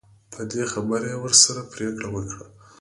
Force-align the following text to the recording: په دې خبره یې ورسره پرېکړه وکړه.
په 0.33 0.41
دې 0.51 0.63
خبره 0.71 1.07
یې 1.13 1.17
ورسره 1.23 1.61
پرېکړه 1.73 2.07
وکړه. 2.11 2.45